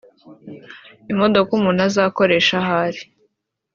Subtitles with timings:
[1.11, 3.01] imodoka umuntu azakoresha ahari